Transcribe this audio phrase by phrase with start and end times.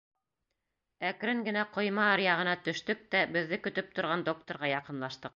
[1.09, 5.29] Әкрен генә ҡойма аръяғына төштөк тә беҙҙе көтөп торған докторға яҡынлаштыҡ.